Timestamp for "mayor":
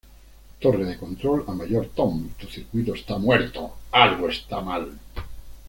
1.53-1.85